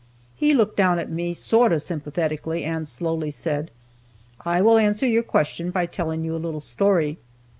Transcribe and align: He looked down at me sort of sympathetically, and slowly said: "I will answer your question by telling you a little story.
He 0.35 0.55
looked 0.55 0.77
down 0.77 0.97
at 0.97 1.11
me 1.11 1.35
sort 1.35 1.71
of 1.71 1.79
sympathetically, 1.83 2.63
and 2.63 2.87
slowly 2.87 3.29
said: 3.29 3.69
"I 4.43 4.59
will 4.59 4.79
answer 4.79 5.05
your 5.05 5.21
question 5.21 5.69
by 5.69 5.85
telling 5.85 6.25
you 6.25 6.35
a 6.35 6.41
little 6.43 6.59
story. 6.59 7.19